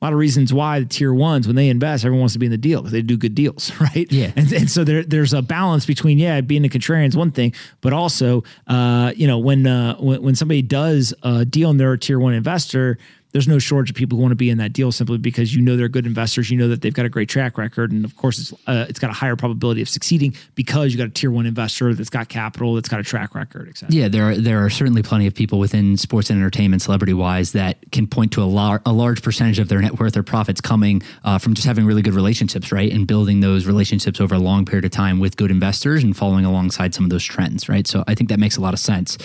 [0.00, 2.46] a lot of reasons why the tier ones when they invest everyone wants to be
[2.46, 4.32] in the deal because they do good deals right Yeah.
[4.34, 7.52] and, and so there, there's a balance between yeah being a contrarian is one thing
[7.82, 11.92] but also uh, you know when, uh, when when somebody does a deal and they're
[11.92, 12.96] a tier one investor
[13.32, 15.62] there's no shortage of people who want to be in that deal simply because you
[15.62, 18.16] know they're good investors you know that they've got a great track record and of
[18.16, 21.30] course it's uh, it's got a higher probability of succeeding because you got a tier
[21.30, 24.64] one investor that's got capital that's got a track record etc Yeah, there are there
[24.64, 28.42] are certainly plenty of people within sports and entertainment, celebrity wise, that can point to
[28.42, 31.66] a, lar- a large percentage of their net worth or profits coming uh, from just
[31.66, 35.20] having really good relationships, right, and building those relationships over a long period of time
[35.20, 37.86] with good investors and following alongside some of those trends, right.
[37.86, 39.18] So I think that makes a lot of sense.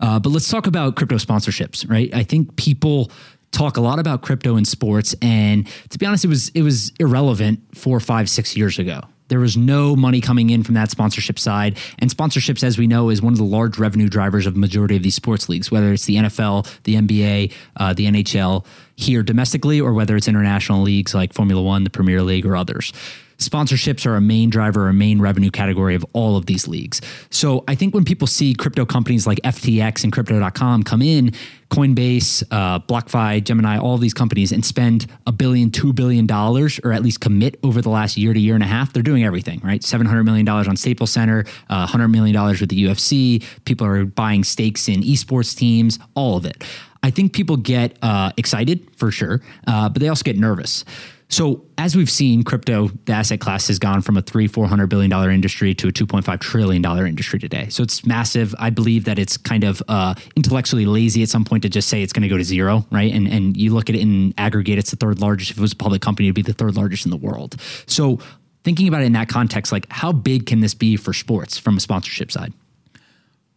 [0.00, 2.12] Uh, but let's talk about crypto sponsorships, right?
[2.12, 3.10] I think people
[3.52, 6.92] talk a lot about crypto and sports, and to be honest, it was it was
[6.98, 9.02] irrelevant four, five, six years ago.
[9.28, 11.78] There was no money coming in from that sponsorship side.
[12.00, 15.02] And sponsorships, as we know, is one of the large revenue drivers of majority of
[15.02, 19.94] these sports leagues, whether it's the NFL, the NBA, uh, the NHL here domestically, or
[19.94, 22.92] whether it's international leagues like Formula One, the Premier League, or others.
[23.42, 27.00] Sponsorships are a main driver, a main revenue category of all of these leagues.
[27.30, 31.32] So I think when people see crypto companies like FTX and crypto.com come in,
[31.70, 36.92] Coinbase, uh, BlockFi, Gemini, all these companies and spend a billion, two billion dollars, or
[36.92, 39.58] at least commit over the last year to year and a half, they're doing everything,
[39.64, 39.82] right?
[39.82, 43.42] Seven hundred million dollars on Staples Center, uh, hundred million dollars with the UFC.
[43.64, 46.62] People are buying stakes in esports teams, all of it.
[47.02, 50.84] I think people get uh, excited for sure, uh, but they also get nervous.
[51.32, 54.88] So as we've seen, crypto, the asset class has gone from a three, four hundred
[54.88, 57.70] billion dollar industry to a two point five trillion dollar industry today.
[57.70, 58.54] So it's massive.
[58.58, 62.02] I believe that it's kind of uh, intellectually lazy at some point to just say
[62.02, 63.10] it's going to go to zero, right?
[63.10, 65.52] And and you look at it in aggregate, it's the third largest.
[65.52, 67.58] If it was a public company, it'd be the third largest in the world.
[67.86, 68.18] So
[68.62, 71.78] thinking about it in that context, like how big can this be for sports from
[71.78, 72.52] a sponsorship side?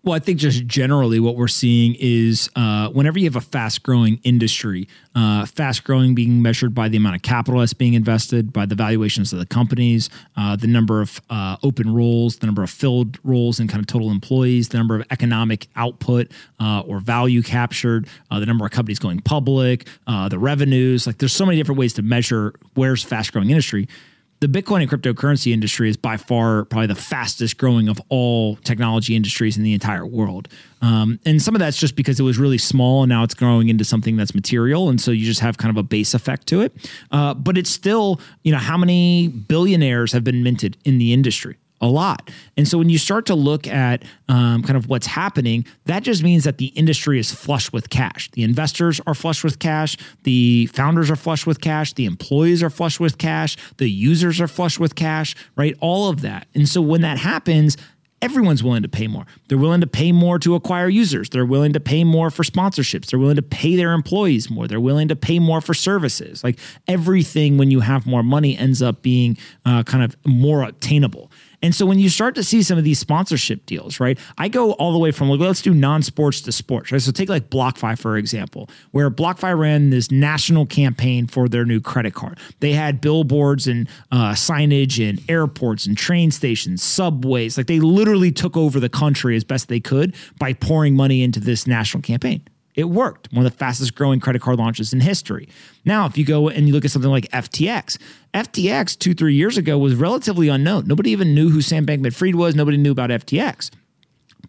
[0.06, 3.82] Well, I think just generally what we're seeing is uh, whenever you have a fast
[3.82, 8.54] growing industry, uh, fast growing being measured by the amount of capital that's being invested,
[8.54, 12.62] by the valuations of the companies, uh, the number of uh, open roles, the number
[12.62, 17.00] of filled roles and kind of total employees, the number of economic output uh, or
[17.00, 21.08] value captured, uh, the number of companies going public, the revenues.
[21.08, 23.88] Like there's so many different ways to measure where's fast growing industry
[24.42, 29.16] the Bitcoin and cryptocurrency industry is by far probably the fastest growing of all technology
[29.16, 30.48] industries in the entire world.
[30.82, 33.70] Um, and some of that's just because it was really small and now it's growing
[33.70, 34.90] into something that's material.
[34.90, 36.74] And so you just have kind of a base effect to it.
[37.12, 41.58] Uh, but it's still, you know, how many billionaires have been minted in the industry?
[41.82, 42.32] A lot.
[42.58, 46.24] And so when you start to look at um, kind of what's happening, that just
[46.24, 48.32] means that the industry is flush with cash.
[48.32, 49.98] The investors are flush with cash.
[50.24, 51.94] The founders are flush with cash.
[51.94, 53.58] The employees are flush with cash.
[53.78, 55.76] The users are flush with cash, right?
[55.80, 56.48] All of that.
[56.56, 57.78] And so when that happens,
[58.22, 59.26] everyone's willing to pay more.
[59.48, 61.30] They're willing to pay more to acquire users.
[61.30, 63.08] They're willing to pay more for sponsorships.
[63.08, 64.68] They're willing to pay their employees more.
[64.68, 66.44] They're willing to pay more for services.
[66.44, 66.58] Like
[66.88, 71.32] everything, when you have more money, ends up being uh, kind of more attainable.
[71.62, 74.18] And so when you start to see some of these sponsorship deals, right?
[74.38, 77.02] I go all the way from like, let's do non-sports to sports, right?
[77.02, 81.80] So take like BlockFi for example, where BlockFi ran this national campaign for their new
[81.82, 82.38] credit card.
[82.60, 87.58] They had billboards and uh, signage in airports and train stations, subways.
[87.58, 91.40] Like they literally took over the country as best they could by pouring money into
[91.40, 92.42] this national campaign.
[92.76, 93.32] It worked.
[93.32, 95.48] One of the fastest growing credit card launches in history.
[95.86, 97.98] Now, if you go and you look at something like FTX,
[98.34, 100.88] FTX two, three years ago was relatively unknown.
[100.88, 102.54] Nobody even knew who Sam Bankman Fried was.
[102.54, 103.72] Nobody knew about FTX.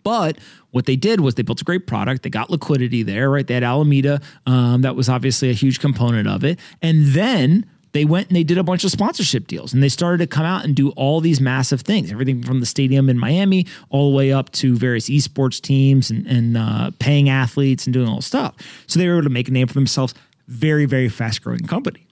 [0.02, 0.38] But
[0.70, 2.22] what they did was they built a great product.
[2.22, 3.46] They got liquidity there, right?
[3.46, 4.20] They had Alameda.
[4.44, 6.58] Um, that was obviously a huge component of it.
[6.82, 10.18] And then they went and they did a bunch of sponsorship deals and they started
[10.18, 13.66] to come out and do all these massive things everything from the stadium in miami
[13.90, 18.08] all the way up to various esports teams and, and uh, paying athletes and doing
[18.08, 18.54] all stuff
[18.86, 20.14] so they were able to make a name for themselves
[20.48, 22.06] very very fast growing company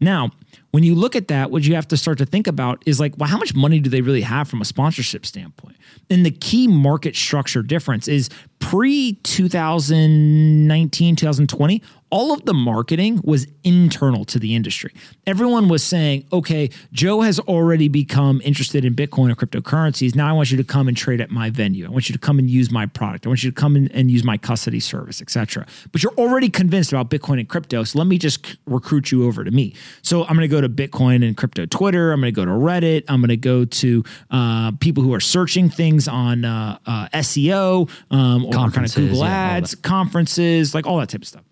[0.00, 0.30] now
[0.70, 3.14] when you look at that, what you have to start to think about is like,
[3.18, 5.76] well, how much money do they really have from a sponsorship standpoint?
[6.08, 13.46] And the key market structure difference is pre 2019, 2020, all of the marketing was
[13.62, 14.92] internal to the industry.
[15.26, 20.14] Everyone was saying, okay, Joe has already become interested in Bitcoin or cryptocurrencies.
[20.14, 21.86] Now I want you to come and trade at my venue.
[21.86, 23.26] I want you to come and use my product.
[23.26, 25.66] I want you to come and use my custody service, etc.
[25.92, 27.84] But you're already convinced about Bitcoin and crypto.
[27.84, 29.74] So let me just recruit you over to me.
[30.02, 32.12] So I'm going to go to Bitcoin and crypto Twitter.
[32.12, 33.04] I'm going to go to Reddit.
[33.08, 37.88] I'm going to go to uh, people who are searching things on uh, uh, SEO
[38.10, 41.44] um, or kind of Google yeah, Ads, conferences, like all that type of stuff.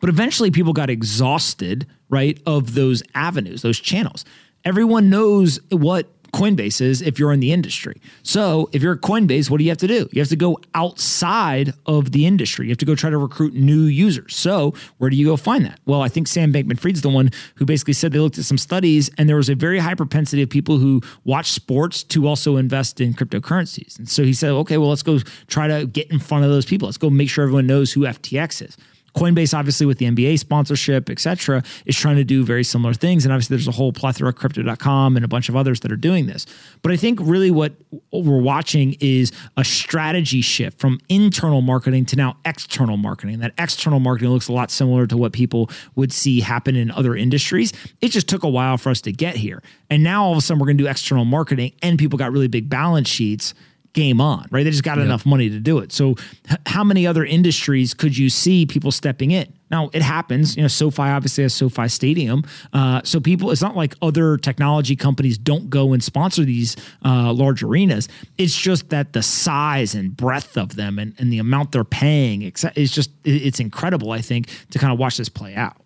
[0.00, 4.24] But eventually people got exhausted, right, of those avenues, those channels.
[4.64, 8.00] Everyone knows what Coinbase is if you're in the industry.
[8.22, 10.08] So if you're at Coinbase, what do you have to do?
[10.12, 12.66] You have to go outside of the industry.
[12.66, 14.36] You have to go try to recruit new users.
[14.36, 15.80] So where do you go find that?
[15.86, 18.58] Well, I think Sam Bankman Fried's the one who basically said they looked at some
[18.58, 22.56] studies and there was a very high propensity of people who watch sports to also
[22.56, 23.98] invest in cryptocurrencies.
[23.98, 26.66] And so he said, okay, well, let's go try to get in front of those
[26.66, 26.86] people.
[26.86, 28.76] Let's go make sure everyone knows who FTX is.
[29.14, 33.24] Coinbase, obviously, with the NBA sponsorship, et cetera, is trying to do very similar things.
[33.24, 35.96] And obviously, there's a whole plethora of crypto.com and a bunch of others that are
[35.96, 36.46] doing this.
[36.82, 37.72] But I think really what
[38.12, 43.40] we're watching is a strategy shift from internal marketing to now external marketing.
[43.40, 47.16] That external marketing looks a lot similar to what people would see happen in other
[47.16, 47.72] industries.
[48.00, 49.62] It just took a while for us to get here.
[49.90, 52.30] And now all of a sudden, we're going to do external marketing, and people got
[52.30, 53.54] really big balance sheets
[53.92, 54.64] game on, right?
[54.64, 55.06] They just got yep.
[55.06, 55.92] enough money to do it.
[55.92, 56.10] So,
[56.50, 59.52] h- how many other industries could you see people stepping in?
[59.70, 60.56] Now, it happens.
[60.56, 62.44] You know, SoFi obviously has SoFi Stadium.
[62.72, 67.32] Uh, so, people, it's not like other technology companies don't go and sponsor these uh,
[67.32, 68.08] large arenas.
[68.36, 72.42] It's just that the size and breadth of them and, and the amount they're paying,
[72.42, 75.76] it's just, it's incredible, I think, to kind of watch this play out.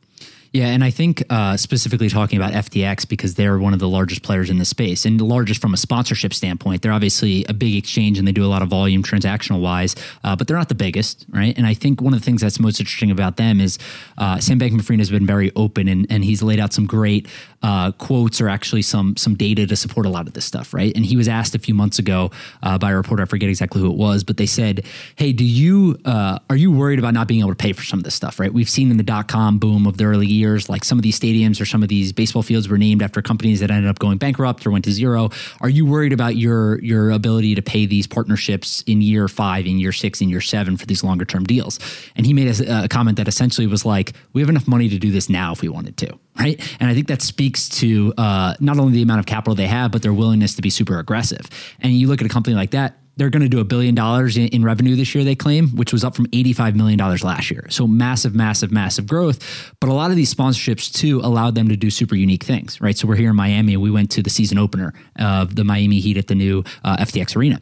[0.53, 4.23] Yeah, and I think uh, specifically talking about FTX because they're one of the largest
[4.23, 6.83] players in the space and the largest from a sponsorship standpoint.
[6.83, 10.37] They're obviously a big exchange and they do a lot of volume transactional wise, uh,
[10.37, 11.57] but they're not the biggest, right?
[11.57, 13.79] And I think one of the things that's most interesting about them is
[14.19, 17.29] uh, Sam Bankman-Fried has been very open and, and he's laid out some great
[17.63, 20.93] uh, quotes or actually some some data to support a lot of this stuff, right?
[20.97, 22.31] And he was asked a few months ago
[22.63, 24.85] uh, by a reporter, I forget exactly who it was, but they said,
[25.17, 27.99] "Hey, do you uh, are you worried about not being able to pay for some
[27.99, 28.53] of this stuff?" Right?
[28.53, 31.19] We've seen in the dot com boom of the early years, like some of these
[31.19, 34.19] stadiums or some of these baseball fields were named after companies that ended up going
[34.19, 35.31] bankrupt or went to zero.
[35.61, 39.79] Are you worried about your your ability to pay these partnerships in year five, in
[39.79, 41.79] year six, in year seven for these longer term deals?
[42.17, 44.99] And he made a, a comment that essentially was like, "We have enough money to
[44.99, 46.61] do this now if we wanted to." Right?
[46.81, 49.93] And I think that speaks to uh, not only the amount of capital they have,
[49.93, 51.49] but their willingness to be super aggressive.
[51.81, 54.37] And you look at a company like that, they're going to do a billion dollars
[54.37, 57.67] in, in, revenue this year, they claim, which was up from $85 million last year.
[57.69, 59.75] So massive, massive, massive growth.
[59.81, 62.97] But a lot of these sponsorships too allowed them to do super unique things, right?
[62.97, 63.77] So we're here in Miami.
[63.77, 67.37] We went to the season opener of the Miami Heat at the new uh, FTX
[67.37, 67.61] Arena.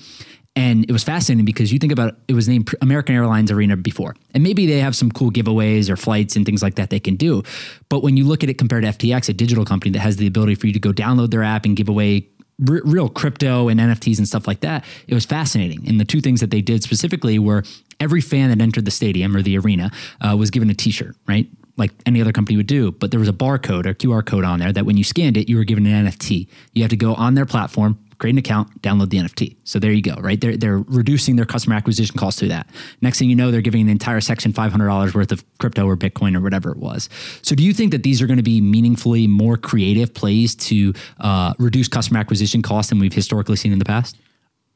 [0.61, 4.15] And it was fascinating because you think about it was named American Airlines Arena before.
[4.35, 7.17] And maybe they have some cool giveaways or flights and things like that they can
[7.17, 7.43] do.
[7.89, 10.27] But when you look at it compared to FTX, a digital company that has the
[10.27, 12.29] ability for you to go download their app and give away
[12.69, 15.89] r- real crypto and NFTs and stuff like that, it was fascinating.
[15.89, 17.65] And the two things that they did specifically were
[17.99, 21.17] every fan that entered the stadium or the arena uh, was given a t shirt,
[21.27, 21.49] right?
[21.77, 24.59] like any other company would do, but there was a barcode or QR code on
[24.59, 26.47] there that when you scanned it, you were given an NFT.
[26.75, 29.57] You have to go on their platform, create an account, download the NFT.
[29.65, 30.41] So there you go, right?
[30.41, 32.69] They're, they're reducing their customer acquisition costs through that.
[33.01, 36.37] Next thing you know, they're giving an entire section $500 worth of crypto or Bitcoin
[36.37, 37.09] or whatever it was.
[37.43, 40.93] So do you think that these are going to be meaningfully more creative plays to
[41.19, 44.17] uh, reduce customer acquisition costs than we've historically seen in the past?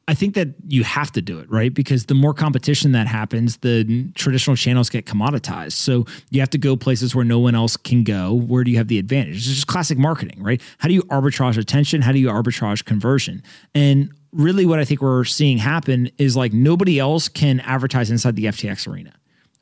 [0.07, 1.73] I think that you have to do it, right?
[1.73, 5.73] Because the more competition that happens, the traditional channels get commoditized.
[5.73, 8.33] So you have to go places where no one else can go.
[8.33, 9.37] Where do you have the advantage?
[9.37, 10.61] It's just classic marketing, right?
[10.77, 12.03] How do you arbitrage attention?
[12.03, 13.41] How do you arbitrage conversion?
[13.73, 18.35] And really, what I think we're seeing happen is like nobody else can advertise inside
[18.35, 19.11] the FTX arena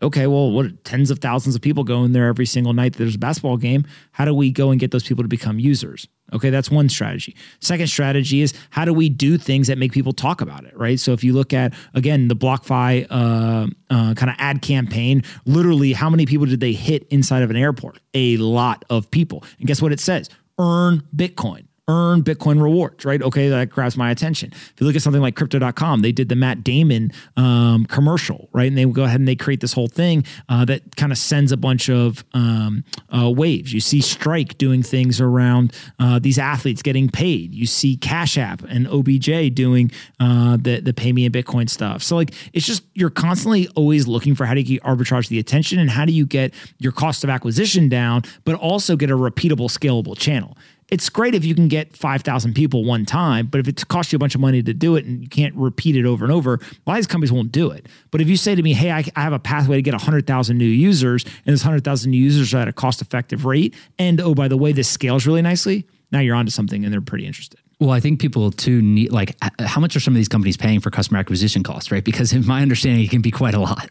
[0.04, 3.00] okay, well, what tens of thousands of people go in there every single night that
[3.00, 3.86] there's a basketball game.
[4.12, 6.08] How do we go and get those people to become users?
[6.34, 7.36] Okay, that's one strategy.
[7.60, 11.00] Second strategy is how do we do things that make people talk about it, right?
[11.00, 15.94] So if you look at again the BlockFi uh, uh, kind of ad campaign, literally
[15.94, 18.00] how many people did they hit inside of an airport?
[18.14, 19.44] A lot of people.
[19.60, 20.30] And guess what it says?
[20.60, 23.22] Earn Bitcoin earn Bitcoin rewards, right?
[23.22, 24.52] Okay, that grabs my attention.
[24.54, 28.68] If you look at something like crypto.com, they did the Matt Damon um, commercial, right?
[28.68, 31.52] And they go ahead and they create this whole thing uh, that kind of sends
[31.52, 33.74] a bunch of um, uh, waves.
[33.74, 37.54] You see Strike doing things around uh, these athletes getting paid.
[37.54, 39.92] You see Cash App and OBJ doing
[40.22, 42.02] uh, the, the pay me in Bitcoin stuff.
[42.02, 45.80] So, like, it's just you're constantly always looking for how do you arbitrage the attention
[45.80, 49.70] and how do you get your cost of acquisition down, but also get a repeatable,
[49.70, 50.58] scalable channel
[50.90, 54.18] it's great if you can get 5,000 people one time, but if it costs you
[54.18, 56.56] a bunch of money to do it and you can't repeat it over and over,
[56.56, 57.88] a lot of these companies won't do it.
[58.12, 60.58] But if you say to me, hey, I, I have a pathway to get 100,000
[60.58, 64.36] new users, and this 100,000 new users are at a cost effective rate, and oh,
[64.36, 67.60] by the way, this scales really nicely, now you're onto something and they're pretty interested.
[67.80, 70.80] Well, I think people too need, like, how much are some of these companies paying
[70.80, 72.04] for customer acquisition costs, right?
[72.04, 73.90] Because in my understanding, it can be quite a lot.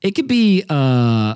[0.00, 1.34] It could be, uh,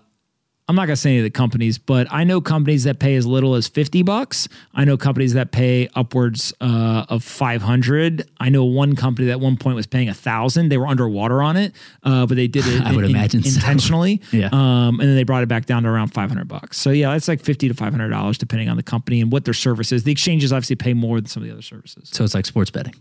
[0.67, 3.17] I'm not going to say any of the companies, but I know companies that pay
[3.17, 4.49] as little as 50 bucks.
[4.75, 8.31] I know companies that pay upwards uh, of 500.
[8.41, 10.71] I know one company that at one point was paying a thousand.
[10.71, 12.83] They were underwater on it, uh, but they did it.
[12.85, 14.23] I would imagine in, intentionally.
[14.33, 14.49] yeah.
[14.53, 16.79] Um, and then they brought it back down to around 500 bucks.
[16.79, 19.55] So yeah, it's like 50 to 500 dollars depending on the company and what their
[19.55, 20.05] service is.
[20.05, 22.09] The exchanges obviously pay more than some of the other services.
[22.11, 22.95] So it's like sports betting.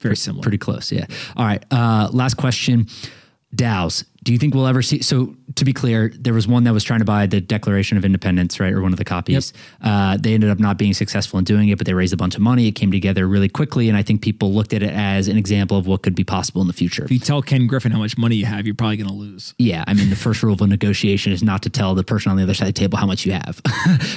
[0.00, 0.42] Very similar.
[0.42, 0.90] Pretty close.
[0.90, 1.06] Yeah.
[1.36, 1.62] All right.
[1.70, 2.88] Uh, last question.
[3.54, 5.02] DAOs do you think we'll ever see?
[5.02, 8.04] So to be clear, there was one that was trying to buy the Declaration of
[8.04, 9.52] Independence, right, or one of the copies.
[9.54, 9.90] Yep.
[9.90, 12.36] Uh, they ended up not being successful in doing it, but they raised a bunch
[12.36, 12.68] of money.
[12.68, 15.76] It came together really quickly, and I think people looked at it as an example
[15.76, 17.04] of what could be possible in the future.
[17.04, 19.54] If you tell Ken Griffin how much money you have, you're probably going to lose.
[19.58, 22.30] Yeah, I mean, the first rule of a negotiation is not to tell the person
[22.30, 23.60] on the other side of the table how much you have.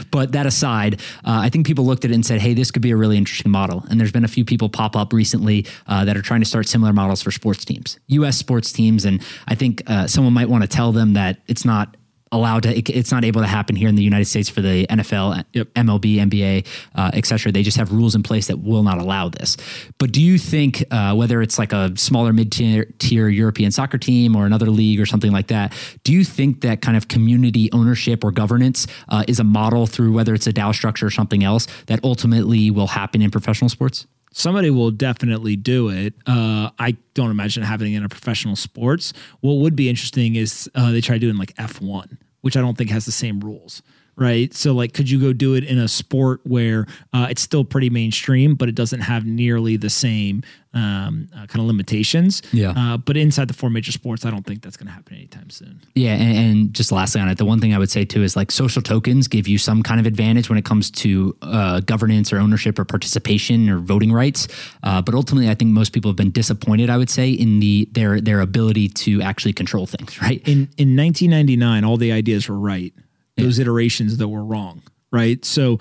[0.12, 2.84] but that aside, uh, I think people looked at it and said, "Hey, this could
[2.84, 6.06] be a really interesting model." And there's been a few people pop up recently uh,
[6.06, 8.38] that are trying to start similar models for sports teams, U.S.
[8.38, 11.96] sports teams, and I think uh, someone might want to tell them that it's not
[12.32, 14.86] allowed to it, it's not able to happen here in the United States for the
[14.88, 15.68] NFL, yep.
[15.74, 17.52] MLB, NBA, uh, etc.
[17.52, 19.56] They just have rules in place that will not allow this.
[19.98, 24.36] But do you think uh, whether it's like a smaller mid-tier tier European soccer team
[24.36, 25.74] or another league or something like that,
[26.04, 30.12] do you think that kind of community ownership or governance uh, is a model through
[30.12, 34.08] whether it's a DAO structure or something else that ultimately will happen in professional sports?
[34.36, 36.14] Somebody will definitely do it.
[36.28, 39.14] Uh, I don't imagine it happening in a professional sports.
[39.40, 42.90] What would be interesting is uh, they try doing like F1, which I don't think
[42.90, 43.82] has the same rules
[44.18, 44.54] right?
[44.54, 47.90] So, like, could you go do it in a sport where uh, it's still pretty
[47.90, 50.44] mainstream, but it doesn't have nearly the same
[50.74, 52.42] um, uh, kind of limitations?
[52.52, 52.74] Yeah.
[52.76, 55.50] Uh, but inside the four major sports, I don't think that's going to happen anytime
[55.50, 55.82] soon.
[55.96, 58.36] Yeah, and, and, just lastly on it, the one thing I would say too is
[58.36, 62.32] like social tokens give you some kind of advantage when it comes to uh, governance
[62.32, 64.48] or ownership or participation or voting rights.
[64.84, 66.90] Uh, but ultimately, I think most people have been disappointed.
[66.90, 70.16] I would say in the their their ability to actually control things.
[70.26, 70.42] Right.
[70.48, 72.94] In in 1999, all the ideas were right
[73.38, 73.64] those yeah.
[73.64, 74.82] iterations that were wrong,
[75.12, 75.44] right?
[75.44, 75.80] So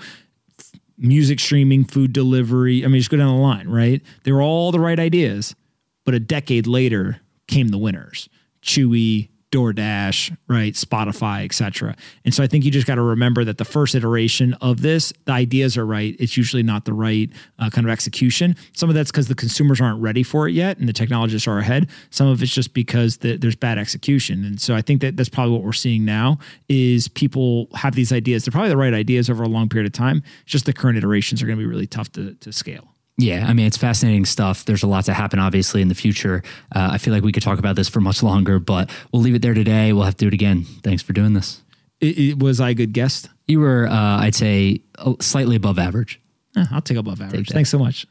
[0.97, 4.01] music streaming, food delivery, I mean, just go down the line, right?
[4.23, 5.55] They were all the right ideas,
[6.03, 8.29] but a decade later came the winners.
[8.61, 11.95] Chewy, DoorDash, right, Spotify, etc.
[12.25, 15.13] And so I think you just got to remember that the first iteration of this,
[15.23, 16.15] the ideas are right.
[16.19, 17.29] It's usually not the right
[17.59, 18.55] uh, kind of execution.
[18.73, 21.59] Some of that's because the consumers aren't ready for it yet, and the technologists are
[21.59, 21.89] ahead.
[22.09, 24.43] Some of it's just because the, there's bad execution.
[24.43, 26.37] And so I think that that's probably what we're seeing now
[26.67, 28.43] is people have these ideas.
[28.43, 30.21] They're probably the right ideas over a long period of time.
[30.43, 32.94] It's just the current iterations are going to be really tough to, to scale.
[33.17, 34.65] Yeah, I mean, it's fascinating stuff.
[34.65, 36.43] There's a lot to happen, obviously, in the future.
[36.75, 39.35] Uh, I feel like we could talk about this for much longer, but we'll leave
[39.35, 39.93] it there today.
[39.93, 40.63] We'll have to do it again.
[40.83, 41.61] Thanks for doing this.
[42.01, 43.29] It, it, was I a good guest?
[43.47, 44.81] You were, uh, I'd say,
[45.21, 46.19] slightly above average.
[46.57, 47.47] Eh, I'll take above average.
[47.47, 48.05] Take Thanks so much.